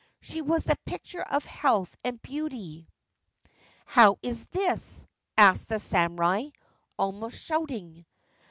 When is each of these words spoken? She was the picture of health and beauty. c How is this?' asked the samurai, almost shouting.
She 0.19 0.41
was 0.41 0.63
the 0.63 0.75
picture 0.87 1.21
of 1.21 1.45
health 1.45 1.95
and 2.03 2.19
beauty. 2.23 2.79
c 2.79 2.87
How 3.85 4.17
is 4.23 4.45
this?' 4.47 5.05
asked 5.37 5.69
the 5.69 5.77
samurai, 5.77 6.45
almost 6.97 7.39
shouting. 7.43 8.07